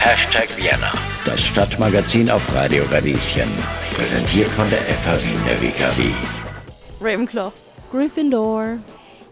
[0.00, 0.92] Hashtag Vienna,
[1.24, 3.48] das Stadtmagazin auf Radio Radieschen.
[3.94, 6.10] Präsentiert von der FH Wien der WKW.
[7.00, 7.52] Ravenclaw.
[7.90, 8.76] Gryffindor.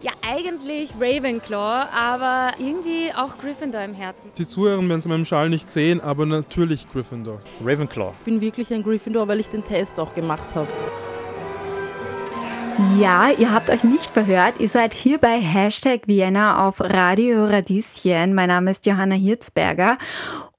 [0.01, 4.31] Ja, eigentlich Ravenclaw, aber irgendwie auch Gryffindor im Herzen.
[4.35, 7.39] Die Zuhörer werden es in meinem Schal nicht sehen, aber natürlich Gryffindor.
[7.63, 8.13] Ravenclaw.
[8.17, 10.67] Ich bin wirklich ein Gryffindor, weil ich den Test auch gemacht habe.
[12.97, 14.55] Ja, ihr habt euch nicht verhört.
[14.59, 18.33] Ihr seid hier bei Hashtag Vienna auf Radio Radieschen.
[18.33, 19.97] Mein Name ist Johanna Hirzberger.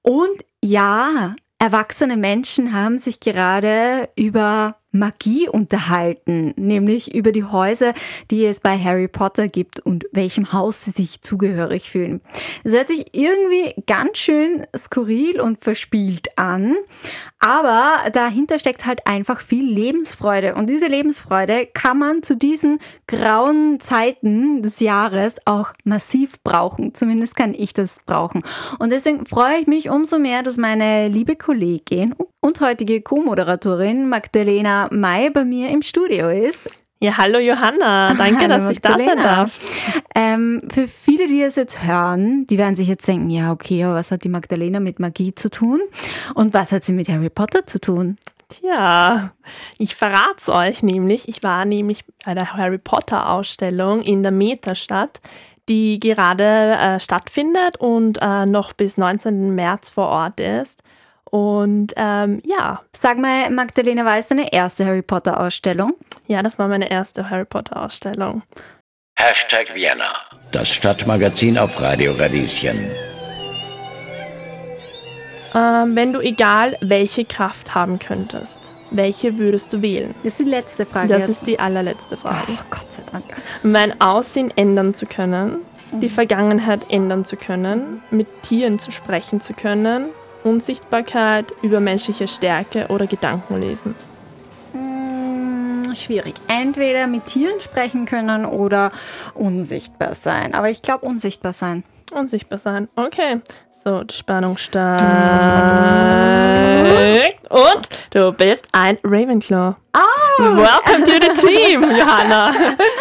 [0.02, 7.94] Und ja, erwachsene Menschen haben sich gerade über Magie unterhalten, nämlich über die Häuser,
[8.30, 12.20] die es bei Harry Potter gibt und welchem Haus sie sich zugehörig fühlen.
[12.62, 16.76] Es hört sich irgendwie ganz schön skurril und verspielt an,
[17.38, 23.80] aber dahinter steckt halt einfach viel Lebensfreude und diese Lebensfreude kann man zu diesen grauen
[23.80, 26.94] Zeiten des Jahres auch massiv brauchen.
[26.94, 28.42] Zumindest kann ich das brauchen.
[28.78, 34.81] Und deswegen freue ich mich umso mehr, dass meine liebe Kollegin und heutige Co-Moderatorin Magdalena
[34.90, 36.62] May bei mir im Studio ist.
[37.00, 39.22] Ja, hallo Johanna, danke, Hallo dass ich da sein Magdalena.
[39.22, 39.58] darf.
[40.14, 43.96] Ähm, für viele, die es jetzt hören, die werden sich jetzt denken, ja, okay, aber
[43.96, 45.80] was hat die Magdalena mit Magie zu tun?
[46.34, 48.18] Und was hat sie mit Harry Potter zu tun?
[48.50, 49.32] Tja,
[49.78, 51.26] ich verrat's euch nämlich.
[51.26, 55.20] Ich war nämlich bei der Harry Potter Ausstellung in der Metastadt,
[55.68, 59.54] die gerade äh, stattfindet und äh, noch bis 19.
[59.54, 60.82] März vor Ort ist.
[61.34, 65.94] Und ähm, ja, Sag mal, Magdalena, war es deine erste Harry Potter Ausstellung?
[66.26, 68.42] ja, das war meine erste Harry Potter Ausstellung.
[69.18, 70.12] Hashtag Vienna,
[70.50, 72.90] das Stadtmagazin auf Radio Radieschen.
[75.54, 80.14] Ähm, wenn du egal welche Kraft haben könntest, welche würdest du wählen?
[80.22, 81.08] Das ist die letzte Frage.
[81.08, 81.30] Das jetzt.
[81.30, 82.40] ist die allerletzte Frage.
[82.46, 83.24] Ach, Gott sei Dank.
[83.62, 85.58] mein Aussehen ändern zu können,
[85.92, 90.08] die Vergangenheit ändern zu können, mit Tieren zu sprechen zu können,
[90.44, 93.94] Unsichtbarkeit, übermenschliche Stärke oder Gedanken lesen.
[94.72, 96.34] Hm, schwierig.
[96.48, 98.90] Entweder mit Tieren sprechen können oder
[99.34, 100.54] unsichtbar sein.
[100.54, 101.84] Aber ich glaube, unsichtbar sein.
[102.12, 102.88] Unsichtbar sein.
[102.96, 103.40] Okay.
[103.84, 104.92] So, die Spannung steigt.
[107.50, 109.74] Und du bist ein Ravenclaw.
[109.94, 110.38] Oh!
[110.38, 112.76] Welcome to the team, Johanna.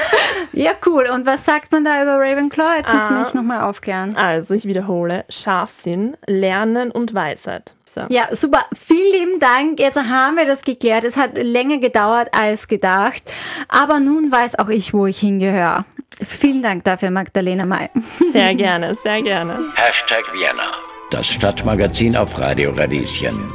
[0.54, 1.08] Ja, cool.
[1.14, 2.78] Und was sagt man da über Ravenclaw?
[2.78, 3.12] Jetzt muss Ah.
[3.12, 4.16] mich nochmal aufklären.
[4.16, 7.74] Also, ich wiederhole: Scharfsinn, Lernen und Weisheit.
[7.94, 8.02] So.
[8.10, 8.60] Ja, super.
[8.74, 9.80] Vielen lieben Dank.
[9.80, 11.04] Jetzt haben wir das geklärt.
[11.04, 13.24] Es hat länger gedauert als gedacht.
[13.68, 15.84] Aber nun weiß auch ich, wo ich hingehöre.
[16.24, 17.90] Vielen Dank dafür, Magdalena May.
[18.32, 19.60] Sehr gerne, sehr gerne.
[19.76, 20.64] Hashtag Vienna,
[21.10, 23.52] das Stadtmagazin auf Radio Radieschen.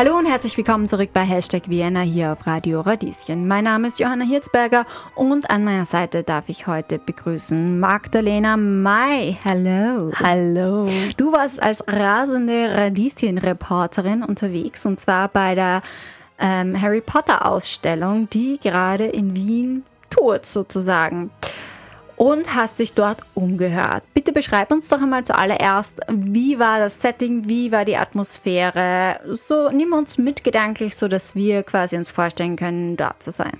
[0.00, 3.46] Hallo und herzlich willkommen zurück bei Hashtag Vienna hier auf Radio Radieschen.
[3.46, 9.36] Mein Name ist Johanna Hirzberger und an meiner Seite darf ich heute begrüßen Magdalena May.
[9.44, 10.10] Hallo.
[10.18, 10.86] Hallo.
[11.18, 15.82] Du warst als rasende Radieschen-Reporterin unterwegs und zwar bei der
[16.38, 21.30] ähm, Harry Potter Ausstellung, die gerade in Wien tourt sozusagen.
[22.20, 24.02] Und hast dich dort umgehört.
[24.12, 29.18] Bitte beschreib uns doch einmal zuallererst, wie war das Setting, wie war die Atmosphäre.
[29.30, 33.58] So, nimm uns mit gedanklich, so dass wir quasi uns vorstellen können, dort zu sein.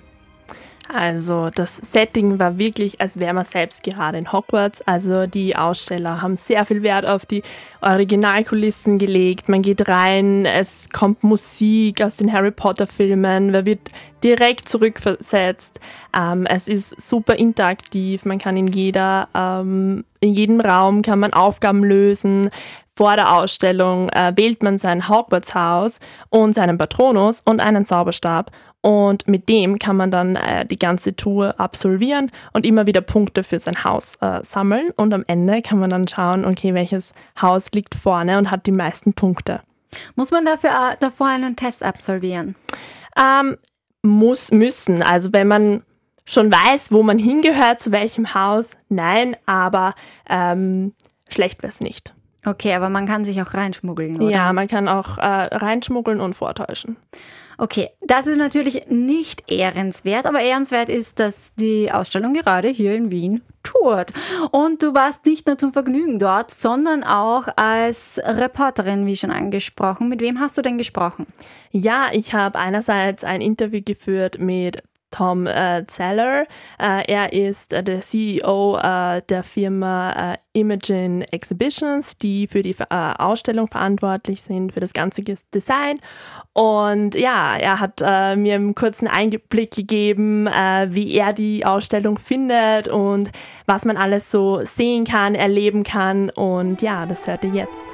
[0.93, 4.83] Also das Setting war wirklich, als wäre man selbst gerade in Hogwarts.
[4.83, 7.43] Also die Aussteller haben sehr viel Wert auf die
[7.81, 9.49] Originalkulissen gelegt.
[9.49, 13.91] Man geht rein, es kommt Musik aus den Harry Potter Filmen, man wird
[14.25, 15.79] direkt zurückversetzt.
[16.17, 21.33] Ähm, es ist super interaktiv, man kann in jeder, ähm, in jedem Raum kann man
[21.33, 22.51] Aufgaben lösen.
[22.97, 28.51] Vor der Ausstellung äh, wählt man sein Hogwarts-Haus und seinen Patronus und einen Zauberstab.
[28.83, 33.43] Und mit dem kann man dann äh, die ganze Tour absolvieren und immer wieder Punkte
[33.43, 34.91] für sein Haus äh, sammeln.
[34.97, 38.73] Und am Ende kann man dann schauen, okay, welches Haus liegt vorne und hat die
[38.73, 39.61] meisten Punkte.
[40.15, 42.55] Muss man dafür äh, davor einen Test absolvieren?
[43.19, 43.59] Ähm,
[44.03, 45.03] muss, müssen.
[45.03, 45.83] Also wenn man
[46.25, 49.95] schon weiß, wo man hingehört, zu welchem Haus, nein, aber
[50.29, 50.95] ähm,
[51.29, 52.15] schlecht wäre es nicht.
[52.47, 54.31] Okay, aber man kann sich auch reinschmuggeln, oder?
[54.31, 56.97] Ja, man kann auch äh, reinschmuggeln und vortäuschen.
[57.61, 63.11] Okay, das ist natürlich nicht ehrenswert, aber ehrenswert ist, dass die Ausstellung gerade hier in
[63.11, 64.15] Wien tourt.
[64.51, 70.09] Und du warst nicht nur zum Vergnügen dort, sondern auch als Reporterin, wie schon angesprochen.
[70.09, 71.27] Mit wem hast du denn gesprochen?
[71.71, 76.47] Ja, ich habe einerseits ein Interview geführt mit Tom äh, Zeller.
[76.79, 82.75] Äh, er ist äh, der CEO äh, der Firma äh, Imogen Exhibitions, die für die
[82.79, 85.99] äh, Ausstellung verantwortlich sind, für das ganze Design.
[86.53, 93.31] Und ja, er hat mir einen kurzen Einblick gegeben, wie er die Ausstellung findet und
[93.67, 96.29] was man alles so sehen kann, erleben kann.
[96.31, 97.85] Und ja, das hört ihr jetzt.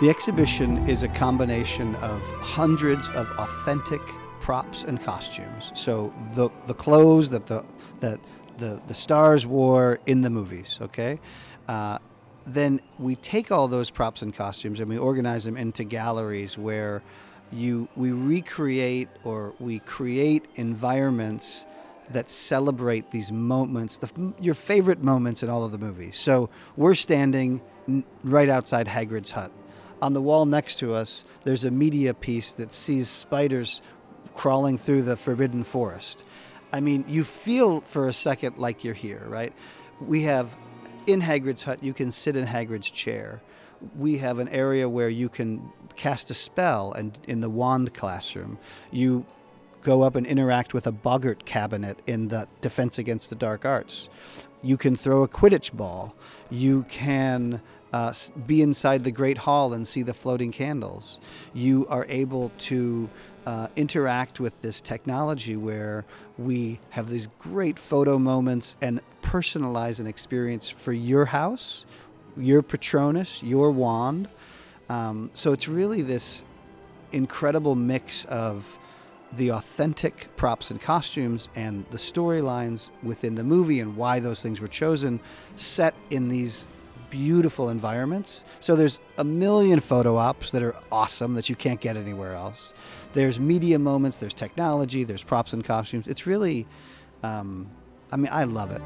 [0.00, 4.02] The exhibition is a combination of hundreds of authentic
[4.44, 5.72] props and costumes.
[5.74, 7.64] So the the clothes that the
[8.00, 8.20] that
[8.58, 10.78] the the stars wore in the movies.
[10.82, 11.18] Okay.
[11.66, 11.98] Uh,
[12.46, 17.02] then we take all those props and costumes and we organize them into galleries where
[17.52, 21.64] you we recreate or we create environments
[22.10, 26.18] that celebrate these moments, the, your favorite moments in all of the movies.
[26.18, 27.62] So we're standing
[28.22, 29.50] right outside Hagrid's hut.
[30.02, 33.80] On the wall next to us, there's a media piece that sees spiders
[34.34, 36.24] crawling through the forbidden forest.
[36.72, 39.52] I mean, you feel for a second like you're here, right?
[40.00, 40.56] We have
[41.06, 43.40] in Hagrid's hut, you can sit in Hagrid's chair.
[43.96, 48.58] We have an area where you can cast a spell, and in the wand classroom,
[48.90, 49.24] you
[49.82, 54.08] go up and interact with a boggart cabinet in the Defense Against the Dark Arts.
[54.62, 56.14] You can throw a Quidditch ball.
[56.50, 57.60] You can
[57.92, 58.14] uh,
[58.46, 61.20] be inside the Great Hall and see the floating candles.
[61.52, 63.10] You are able to
[63.46, 66.04] uh, interact with this technology where
[66.38, 71.86] we have these great photo moments and personalize an experience for your house,
[72.36, 74.28] your Patronus, your wand.
[74.88, 76.44] Um, so it's really this
[77.12, 78.78] incredible mix of
[79.36, 84.60] the authentic props and costumes and the storylines within the movie and why those things
[84.60, 85.18] were chosen
[85.56, 86.66] set in these
[87.14, 88.44] beautiful environments.
[88.58, 92.74] So there's a million photo ops that are awesome that you can't get anywhere else.
[93.12, 96.08] There's media moments, there's technology, there's props and costumes.
[96.08, 96.66] It's really,
[97.22, 97.70] um,
[98.10, 98.82] I mean, I love it.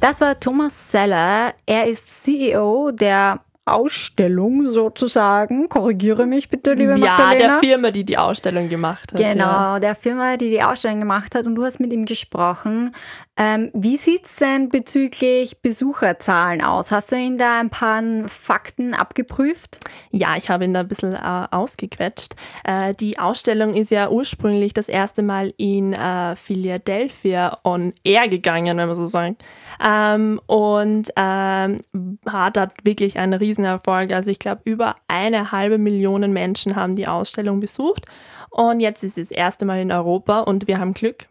[0.00, 1.54] Das war Thomas Seller.
[1.64, 5.68] Er ist CEO der Ausstellung sozusagen.
[5.68, 7.34] Korrigiere mich bitte, liebe ja, Magdalena.
[7.34, 9.18] Ja, der Firma, die die Ausstellung gemacht hat.
[9.18, 9.80] Genau, ja.
[9.80, 11.46] der Firma, die die Ausstellung gemacht hat.
[11.46, 12.92] Und du hast mit ihm gesprochen.
[13.38, 16.92] Ähm, wie sieht es denn bezüglich Besucherzahlen aus?
[16.92, 19.80] Hast du ihn da ein paar Fakten abgeprüft?
[20.10, 22.34] Ja, ich habe ihn da ein bisschen äh, ausgequetscht.
[22.64, 28.76] Äh, die Ausstellung ist ja ursprünglich das erste Mal in äh, Philadelphia on Air gegangen,
[28.76, 29.42] wenn man so sagt.
[29.82, 31.78] Ähm, und ähm,
[32.28, 34.12] hat da wirklich einen Riesenerfolg.
[34.12, 38.04] Also ich glaube, über eine halbe Million Menschen haben die Ausstellung besucht.
[38.50, 41.26] Und jetzt ist es das erste Mal in Europa und wir haben Glück,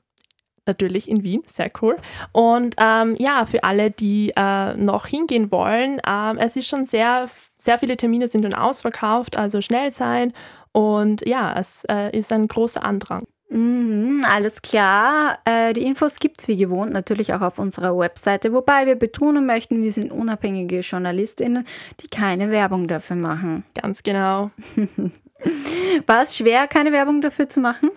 [0.65, 1.97] natürlich in Wien, sehr cool.
[2.31, 7.29] Und ähm, ja, für alle, die äh, noch hingehen wollen, ähm, es ist schon sehr,
[7.57, 10.33] sehr viele Termine sind schon ausverkauft, also schnell sein.
[10.71, 13.25] Und ja, es äh, ist ein großer Andrang.
[13.51, 15.39] Mhm, alles klar.
[15.43, 19.45] Äh, die Infos gibt es wie gewohnt natürlich auch auf unserer Webseite, wobei wir betonen
[19.45, 21.67] möchten, wir sind unabhängige JournalistInnen,
[21.99, 23.65] die keine Werbung dafür machen.
[23.73, 24.51] Ganz genau.
[26.05, 27.89] War es schwer, keine Werbung dafür zu machen?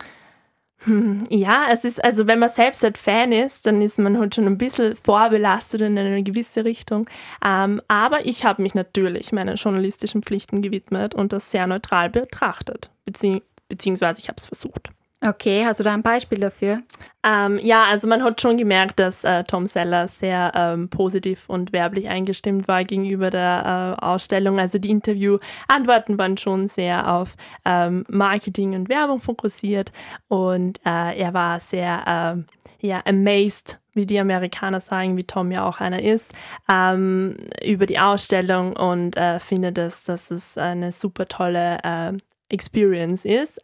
[0.85, 4.35] Hm, ja, es ist, also wenn man selbst halt Fan ist, dann ist man halt
[4.35, 7.09] schon ein bisschen vorbelastet in eine gewisse Richtung.
[7.47, 12.91] Ähm, aber ich habe mich natürlich meinen journalistischen Pflichten gewidmet und das sehr neutral betrachtet,
[13.07, 14.91] bezieh beziehungsweise ich habe es versucht.
[15.27, 16.81] Okay, hast du da ein Beispiel dafür?
[17.23, 21.73] Ähm, ja, also man hat schon gemerkt, dass äh, Tom Seller sehr ähm, positiv und
[21.73, 24.61] werblich eingestimmt war gegenüber der äh, Ausstellung.
[24.61, 29.93] Also die Interviewantworten waren schon sehr auf ähm, Marketing und Werbung fokussiert
[30.29, 32.45] und äh, er war sehr ähm,
[32.81, 36.33] ja, amazed wie die Amerikaner sagen, wie Tom ja auch einer ist,
[36.71, 42.13] ähm, über die Ausstellung und äh, findet, dass, dass es eine super tolle äh,
[42.49, 43.61] Experience ist.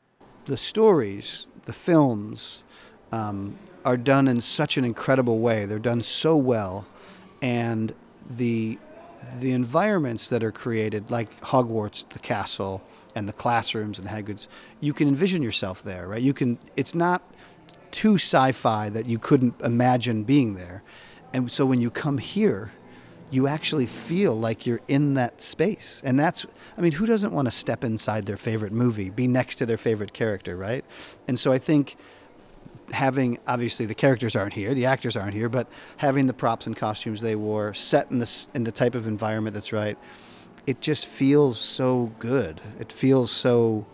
[0.47, 2.65] The stories the films
[3.13, 5.67] um, are done in such an incredible way.
[5.67, 6.85] They're done so well,
[7.43, 7.95] and
[8.29, 8.77] the
[9.39, 12.83] the environments that are created, like Hogwarts, the castle,
[13.15, 14.49] and the classrooms and Hagrid's,
[14.81, 16.21] you can envision yourself there, right?
[16.21, 16.59] You can.
[16.75, 17.23] It's not
[17.93, 20.83] too sci-fi that you couldn't imagine being there,
[21.33, 22.73] and so when you come here,
[23.31, 26.03] you actually feel like you're in that space.
[26.05, 26.47] And that's,
[26.77, 29.77] I mean, who doesn't want to step inside their favorite movie, be next to their
[29.77, 30.85] favorite character, right?
[31.29, 31.97] And so I think
[32.91, 36.77] having, obviously, the characters aren't here, the actors aren't here, but having the props and
[36.77, 39.97] costumes they wore set in, this, in the type of environment that's right,
[40.67, 42.61] it just feels so good.
[42.79, 43.87] It feels so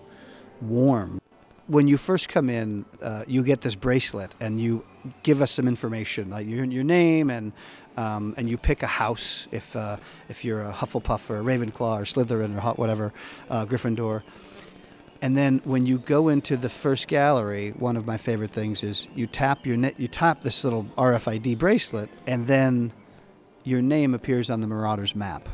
[0.63, 1.21] warm.
[1.69, 4.85] When you first come in, uh, you get this bracelet and you
[5.25, 7.53] give us some information, like your, your name and
[7.97, 9.97] um, and you pick a house if uh,
[10.29, 13.13] if you're a Hufflepuff or a Ravenclaw or Slytherin or hot whatever,
[13.51, 14.23] uh, Gryffindor.
[15.23, 19.09] And then when you go into the first gallery, one of my favorite things is
[19.15, 22.93] you tap your net, you tap this little RFID bracelet, and then
[23.65, 25.49] your name appears on the Marauders map.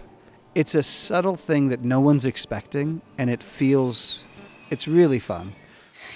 [0.54, 4.26] It's a subtle thing that no one's expecting, and it feels,
[4.70, 5.54] it's really fun.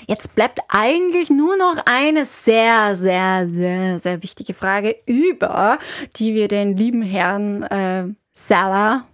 [0.06, 5.78] Jetzt bleibt eigentlich nur noch eine sehr, sehr, sehr, sehr wichtige Frage über,
[6.16, 9.06] die wir den lieben Herrn äh, Salah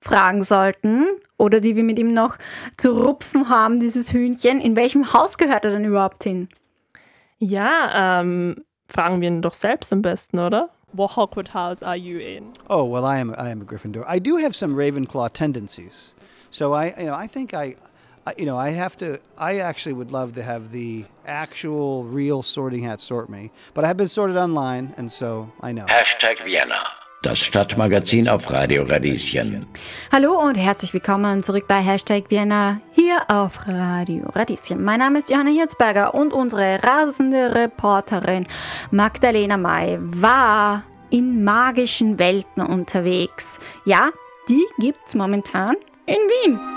[0.00, 1.06] fragen sollten
[1.38, 2.36] oder die wir mit ihm noch
[2.76, 4.60] zu rupfen haben, dieses Hühnchen.
[4.60, 6.48] In welchem Haus gehört er denn überhaupt hin?
[7.38, 10.68] Ja, ähm, fragen wir ihn doch selbst am besten, oder?
[10.92, 12.52] What Hogwarts house are you in?
[12.68, 14.04] Oh well, I am I am a Gryffindor.
[14.08, 16.14] I do have some Ravenclaw tendencies,
[16.50, 17.74] so I you know I think I
[18.38, 22.82] you know I have to I actually would love to have the actual real Sorting
[22.84, 25.86] Hat sort me, but I have been sorted online, and so I know.
[25.86, 26.82] Hashtag Vienna,
[27.22, 29.66] das Stadtmagazin auf Radio Radieschen.
[30.10, 34.82] Hallo und herzlich willkommen zurück bei Hashtag Vienna hier auf Radio Radieschen.
[34.82, 38.46] Mein Name ist Johanna Hirzberger und unsere rasende Reporterin
[38.90, 43.60] Magdalena May war in magischen Welten unterwegs.
[43.84, 44.10] Ja,
[44.48, 45.76] die gibt's momentan
[46.06, 46.73] in Wien.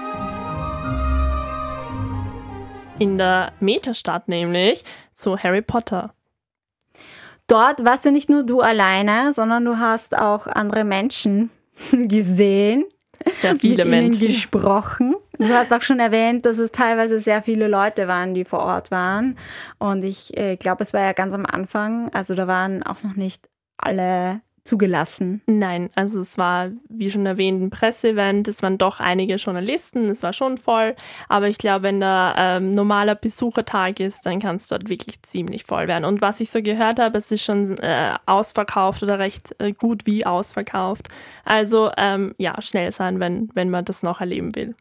[2.99, 6.13] In der Metastadt nämlich zu Harry Potter.
[7.47, 11.49] Dort warst du nicht nur du alleine, sondern du hast auch andere Menschen
[11.91, 12.85] gesehen,
[13.41, 14.27] Sehr viele mit ihnen Menschen.
[14.27, 15.15] gesprochen.
[15.37, 18.89] Du hast auch schon erwähnt, dass es teilweise sehr viele Leute waren, die vor Ort
[18.89, 19.37] waren.
[19.77, 23.15] Und ich äh, glaube, es war ja ganz am Anfang, also da waren auch noch
[23.15, 24.37] nicht alle
[24.67, 25.41] zugelassen.
[25.47, 28.47] Nein, also es war, wie schon erwähnt, ein Presseevent.
[28.47, 30.95] Es waren doch einige Journalisten, es war schon voll.
[31.29, 35.63] Aber ich glaube, wenn da ähm, normaler Besuchertag ist, dann kann es dort wirklich ziemlich
[35.63, 36.05] voll werden.
[36.05, 40.05] Und was ich so gehört habe, es ist schon äh, ausverkauft oder recht äh, gut
[40.05, 41.07] wie ausverkauft.
[41.45, 44.75] Also ähm, ja, schnell sein, wenn, wenn man das noch erleben will.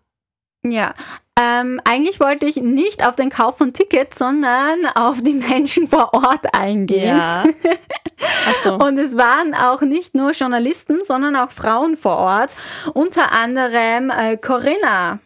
[0.70, 0.94] Ja,
[1.38, 6.14] ähm, eigentlich wollte ich nicht auf den Kauf von Tickets, sondern auf die Menschen vor
[6.14, 7.16] Ort eingehen.
[7.16, 7.44] Ja.
[8.64, 8.76] So.
[8.76, 12.54] Und es waren auch nicht nur Journalisten, sondern auch Frauen vor Ort.
[12.94, 15.18] Unter anderem äh, Corinna.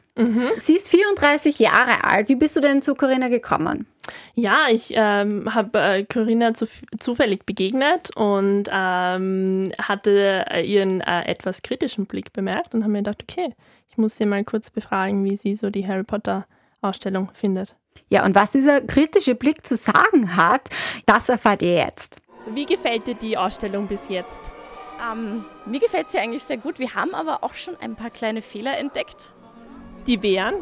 [0.57, 2.29] Sie ist 34 Jahre alt.
[2.29, 3.87] Wie bist du denn zu Corinna gekommen?
[4.35, 6.67] Ja, ich ähm, habe äh, Corinna zu,
[6.99, 12.99] zufällig begegnet und ähm, hatte äh, ihren äh, etwas kritischen Blick bemerkt und habe mir
[12.99, 13.55] gedacht, okay,
[13.89, 16.47] ich muss sie mal kurz befragen, wie sie so die Harry Potter
[16.81, 17.77] Ausstellung findet.
[18.09, 20.71] Ja, und was dieser kritische Blick zu sagen hat,
[21.07, 22.21] das erfahrt ihr jetzt.
[22.47, 24.41] Wie gefällt dir die Ausstellung bis jetzt?
[25.13, 26.79] Ähm, mir gefällt es ja eigentlich sehr gut.
[26.79, 29.35] Wir haben aber auch schon ein paar kleine Fehler entdeckt.
[30.07, 30.55] Die wären?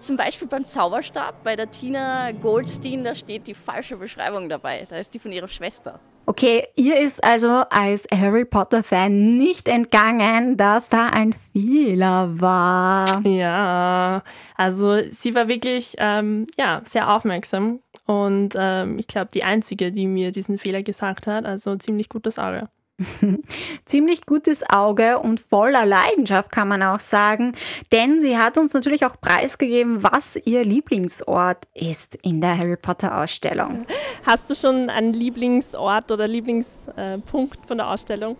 [0.00, 4.86] Zum Beispiel beim Zauberstab, bei der Tina Goldstein, da steht die falsche Beschreibung dabei.
[4.88, 6.00] Da ist die von ihrer Schwester.
[6.28, 13.24] Okay, ihr ist also als Harry Potter-Fan nicht entgangen, dass da ein Fehler war.
[13.24, 14.24] Ja,
[14.56, 20.08] also sie war wirklich ähm, ja, sehr aufmerksam und ähm, ich glaube die einzige, die
[20.08, 21.44] mir diesen Fehler gesagt hat.
[21.44, 22.68] Also ziemlich gutes Auge.
[23.84, 27.54] Ziemlich gutes Auge und voller Leidenschaft kann man auch sagen,
[27.92, 33.18] denn sie hat uns natürlich auch preisgegeben, was ihr Lieblingsort ist in der Harry Potter
[33.18, 33.84] Ausstellung.
[34.24, 38.36] Hast du schon einen Lieblingsort oder Lieblingspunkt von der Ausstellung?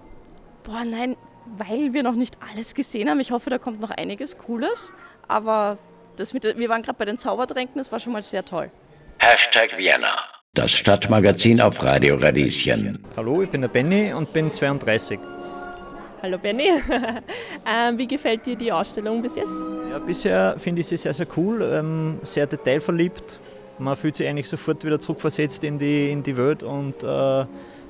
[0.65, 1.17] Boah, nein,
[1.59, 3.21] weil wir noch nicht alles gesehen haben.
[3.21, 4.93] Ich hoffe, da kommt noch einiges Cooles.
[5.29, 5.79] Aber
[6.17, 8.71] das mit, der- wir waren gerade bei den Zaubertränken, das war schon mal sehr toll.
[9.19, 10.15] Hashtag Vienna,
[10.57, 12.99] das Stadtmagazin auf Radio Radieschen.
[13.15, 15.19] Hallo, ich bin der Benny und bin 32.
[16.23, 16.71] Hallo Benny.
[17.67, 19.49] ähm, wie gefällt dir die Ausstellung bis jetzt?
[19.91, 23.39] Ja, bisher finde ich sie sehr, sehr cool, ähm, sehr detailverliebt.
[23.79, 27.45] Man fühlt sich eigentlich sofort wieder zurückversetzt in die, in die Welt und äh,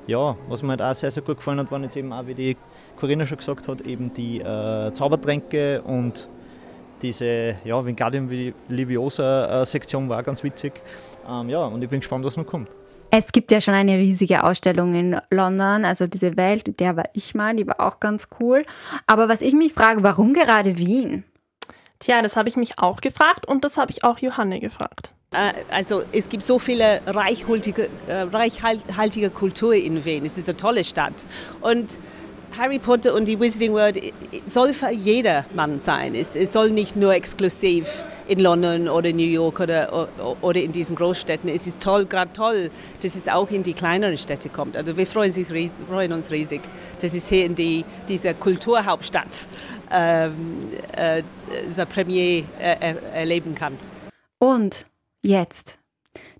[0.09, 2.35] ja, was mir halt auch sehr, sehr gut gefallen hat, waren jetzt eben auch, wie
[2.35, 2.57] die
[2.99, 6.29] Corinna schon gesagt hat, eben die äh, Zaubertränke und
[7.03, 8.29] diese ja, Wingardium
[8.69, 10.73] Leviosa-Sektion war ganz witzig.
[11.29, 12.69] Ähm, ja, und ich bin gespannt, was noch kommt.
[13.11, 17.05] Es gibt ja schon eine riesige Ausstellung in London, also diese Welt, in der war
[17.15, 18.63] ich mal, die war auch ganz cool.
[19.07, 21.25] Aber was ich mich frage, warum gerade Wien?
[21.99, 25.13] Tja, das habe ich mich auch gefragt und das habe ich auch Johanne gefragt.
[25.33, 30.27] Äh, Also es gibt so viele reichhaltige, äh, reichhaltige Kultur in Wien.
[30.27, 31.27] Es ist eine tolle Stadt.
[31.61, 31.99] Und
[32.59, 34.01] Harry Potter und die Wizarding World
[34.47, 36.15] soll für jedermann sein.
[36.15, 40.09] Es, es soll nicht nur exklusiv in London oder New York oder,
[40.41, 41.49] oder in diesen Großstädten.
[41.49, 42.71] Es ist toll, gerade toll,
[43.03, 44.77] dass es auch in die kleineren Städte kommt.
[44.77, 45.47] Also wir freuen, sich,
[45.89, 46.63] freuen uns riesig,
[47.01, 49.49] dass es hier in die, dieser Kulturhauptstadt
[49.93, 51.23] ähm, äh,
[51.69, 53.79] diese Premiere äh, er- erleben kann.
[54.39, 54.87] Und
[55.23, 55.79] jetzt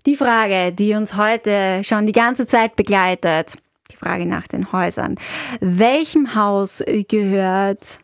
[0.05, 3.55] die Frage, die uns heute schon die ganze Zeit begleitet.
[3.91, 5.15] Die Frage nach den Häusern.
[5.59, 7.99] Welchem Haus gehört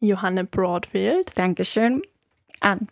[0.00, 1.30] Johanne Broadfield?
[1.36, 2.02] Dankeschön.
[2.60, 2.88] An.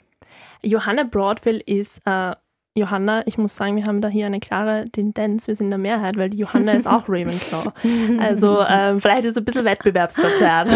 [0.62, 2.34] Johanna Broadfield ist, äh,
[2.74, 5.78] Johanna, ich muss sagen, wir haben da hier eine klare Tendenz, wir sind in der
[5.78, 7.72] Mehrheit, weil die Johanna ist auch Ravenclaw.
[8.20, 10.68] Also ähm, vielleicht ist es ein bisschen wettbewerbsverzerrt.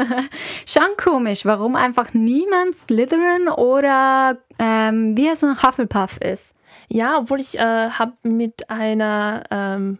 [0.66, 6.54] Schon komisch, warum einfach niemand Slytherin oder ähm, wie heißt es Hufflepuff ist.
[6.88, 9.98] Ja, obwohl ich äh, habe mit einer ähm,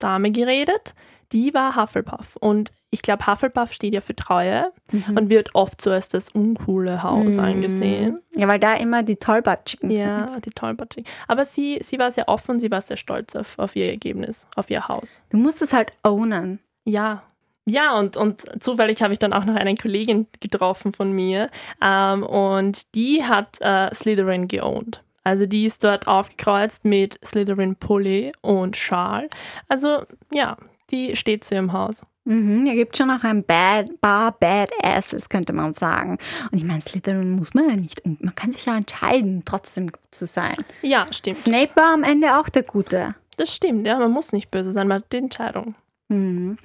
[0.00, 0.94] Dame geredet,
[1.32, 2.36] die war Hufflepuff.
[2.36, 5.16] Und ich glaube, Hufflepuff steht ja für Treue mhm.
[5.16, 7.44] und wird oft so als das uncoole Haus mhm.
[7.44, 8.20] angesehen.
[8.34, 10.34] Ja, weil da immer die Tollpatschigen ja, sind.
[10.34, 11.08] Ja, die Tollpatschigen.
[11.28, 14.70] Aber sie, sie war sehr offen sie war sehr stolz auf, auf ihr Ergebnis, auf
[14.70, 15.20] ihr Haus.
[15.30, 16.58] Du musst es halt ownen.
[16.84, 17.22] Ja.
[17.66, 21.50] Ja, und, und zufällig habe ich dann auch noch eine Kollegin getroffen von mir
[21.84, 25.04] ähm, und die hat äh, Slytherin geowned.
[25.24, 29.28] Also die ist dort aufgekreuzt mit Slytherin Pulli und Schal.
[29.68, 30.56] Also ja,
[30.90, 32.02] die steht zu ihrem Haus.
[32.24, 36.18] Mhm, er gibt schon auch ein Bad, paar Badasses, könnte man sagen.
[36.50, 38.04] Und ich meine, Slytherin muss man ja nicht.
[38.04, 40.56] Man kann sich ja entscheiden, trotzdem gut zu sein.
[40.82, 41.38] Ja, stimmt.
[41.38, 43.14] Snape war am Ende auch der Gute.
[43.36, 43.98] Das stimmt, ja.
[43.98, 45.74] Man muss nicht böse sein, man hat die Entscheidung.
[46.10, 46.58] Mhm.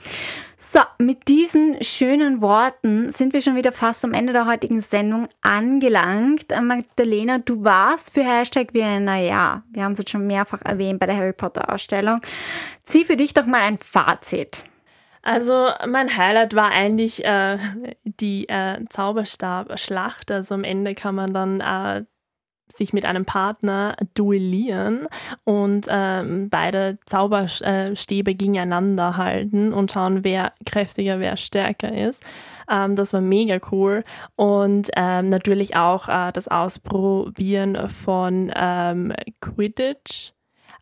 [0.58, 5.28] So, mit diesen schönen Worten sind wir schon wieder fast am Ende der heutigen Sendung
[5.42, 6.52] angelangt.
[6.52, 11.00] Äh, Magdalena, du warst für Hashtag Vienna, ja, wir haben es jetzt schon mehrfach erwähnt
[11.00, 12.22] bei der Harry Potter Ausstellung.
[12.84, 14.64] Zieh für dich doch mal ein Fazit.
[15.22, 17.60] Also mein Highlight war eigentlich äh,
[18.04, 20.32] die äh, Zauberstab-Schlacht.
[20.32, 22.06] Also am Ende kann man dann äh,
[22.76, 25.08] sich mit einem Partner duellieren
[25.44, 32.24] und ähm, beide Zauberstäbe gegeneinander halten und schauen, wer kräftiger, wer stärker ist.
[32.70, 34.04] Ähm, das war mega cool.
[34.36, 40.35] Und ähm, natürlich auch äh, das Ausprobieren von ähm, Quidditch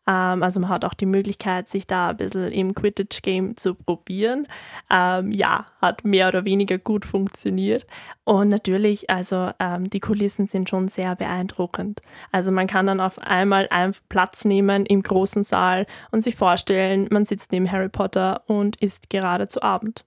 [0.05, 4.48] ähm, also man hat auch die Möglichkeit, sich da ein bisschen im Quidditch-Game zu probieren.
[4.89, 7.86] Ähm, ja, hat mehr oder weniger gut funktioniert.
[8.25, 12.01] Und natürlich, also ähm, die Kulissen sind schon sehr beeindruckend.
[12.31, 17.07] Also man kann dann auf einmal einen Platz nehmen im großen Saal und sich vorstellen,
[17.12, 20.05] man sitzt neben Harry Potter und isst gerade zu Abend.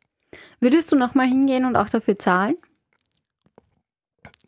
[0.61, 2.57] Würdest du nochmal hingehen und auch dafür zahlen?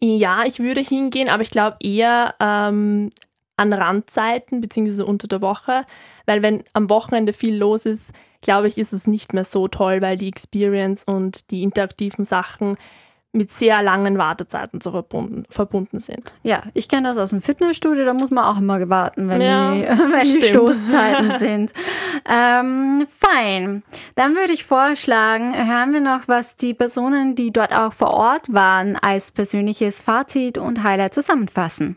[0.00, 3.11] Ja, ich würde hingehen, aber ich glaube eher ähm,
[3.59, 5.85] an Randzeiten beziehungsweise unter der Woche,
[6.27, 10.01] weil wenn am Wochenende viel los ist, glaube ich, ist es nicht mehr so toll,
[10.01, 12.77] weil die Experience und die interaktiven Sachen
[13.33, 16.33] mit sehr langen Wartezeiten so verbunden, verbunden sind.
[16.42, 19.75] Ja, ich kenne das aus dem Fitnessstudio, da muss man auch immer warten, wenn, ja,
[19.75, 21.73] die, wenn die, Stoßzeiten sind.
[22.27, 23.83] Ähm, fein.
[24.14, 28.53] Dann würde ich vorschlagen, hören wir noch, was die Personen, die dort auch vor Ort
[28.53, 31.97] waren, als persönliches Fazit und Highlight zusammenfassen.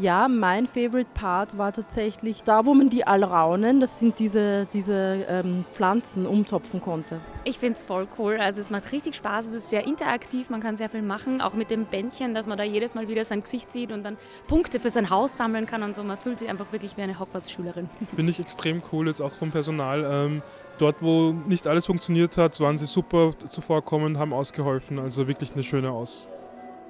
[0.00, 5.26] Ja, mein Favorite Part war tatsächlich da, wo man die Alraunen, das sind diese, diese
[5.28, 7.20] ähm, Pflanzen, umtopfen konnte.
[7.44, 8.38] Ich finde es voll cool.
[8.38, 11.52] Also es macht richtig Spaß, es ist sehr interaktiv, man kann sehr viel machen, auch
[11.52, 14.16] mit dem Bändchen, dass man da jedes Mal wieder sein Gesicht sieht und dann
[14.48, 16.02] Punkte für sein Haus sammeln kann und so.
[16.02, 17.90] Man fühlt sich einfach wirklich wie eine Hogwarts-Schülerin.
[18.16, 20.08] Finde ich extrem cool, jetzt auch vom Personal.
[20.10, 20.42] Ähm,
[20.78, 24.98] dort, wo nicht alles funktioniert hat, waren sie super zuvorkommen, haben ausgeholfen.
[24.98, 26.26] Also wirklich eine schöne Aus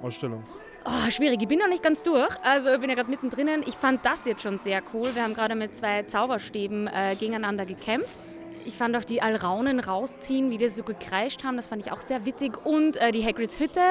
[0.01, 0.43] Ausstellung.
[0.83, 1.41] Oh, schwierig.
[1.41, 2.35] Ich bin noch nicht ganz durch.
[2.43, 3.47] Also ich bin ja gerade mittendrin.
[3.67, 5.13] Ich fand das jetzt schon sehr cool.
[5.13, 8.17] Wir haben gerade mit zwei Zauberstäben äh, gegeneinander gekämpft.
[8.65, 11.99] Ich fand auch die Alraunen rausziehen, wie die so gekreischt haben, das fand ich auch
[11.99, 12.63] sehr witzig.
[12.63, 13.81] Und äh, die Hagrids Hütte,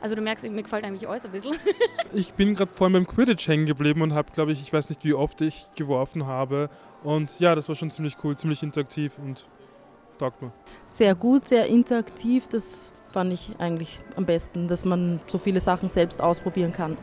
[0.00, 1.56] also du merkst, mir gefällt eigentlich alles ein bisschen.
[2.12, 5.04] ich bin gerade vorhin beim Quidditch hängen geblieben und habe, glaube ich, ich weiß nicht,
[5.04, 6.70] wie oft ich geworfen habe.
[7.02, 9.46] Und ja, das war schon ziemlich cool, ziemlich interaktiv und
[10.18, 10.52] taugt mir.
[10.88, 12.48] Sehr gut, sehr interaktiv.
[12.48, 16.98] Das fand ich eigentlich am besten, dass man so viele Sachen selbst ausprobieren kann.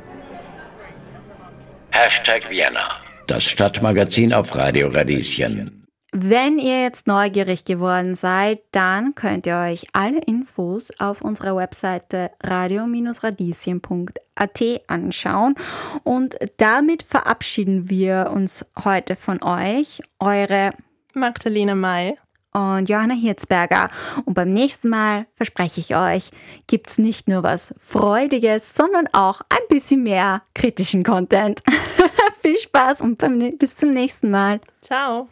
[1.91, 2.85] Hashtag Vienna,
[3.27, 5.87] das Stadtmagazin auf Radio Radieschen.
[6.13, 12.31] Wenn ihr jetzt neugierig geworden seid, dann könnt ihr euch alle Infos auf unserer Webseite
[12.43, 15.55] radio-radieschen.at anschauen.
[16.03, 20.01] Und damit verabschieden wir uns heute von euch.
[20.19, 20.71] Eure
[21.13, 22.17] Magdalena May
[22.53, 23.89] und Johanna Hirzberger.
[24.25, 26.31] Und beim nächsten Mal, verspreche ich euch,
[26.67, 31.61] gibt es nicht nur was Freudiges, sondern auch ein bisschen mehr kritischen Content.
[32.41, 33.19] Viel Spaß und
[33.59, 34.59] bis zum nächsten Mal.
[34.81, 35.29] Ciao.